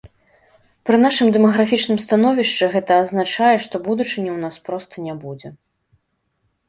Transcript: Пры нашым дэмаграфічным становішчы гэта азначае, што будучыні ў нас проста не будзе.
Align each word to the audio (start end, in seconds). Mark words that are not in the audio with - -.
Пры 0.89 0.97
нашым 1.05 1.27
дэмаграфічным 1.35 1.99
становішчы 2.07 2.65
гэта 2.77 2.91
азначае, 3.03 3.53
што 3.67 3.75
будучыні 3.89 4.29
ў 4.35 4.37
нас 4.47 4.55
проста 4.71 4.95
не 5.09 5.13
будзе. 5.27 5.49